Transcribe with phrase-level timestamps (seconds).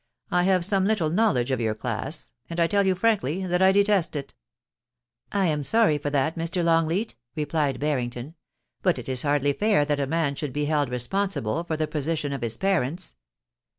[0.31, 3.71] I have some little knowledge of your class, and I tell you frankly that I
[3.71, 4.33] de test it'
[4.85, 6.63] * I am sorry for that, Mr.
[6.63, 11.63] Longleat,' replied Barrington;* but it is hardly fair that a man should be held responsible
[11.65, 13.15] for the position of his parents.'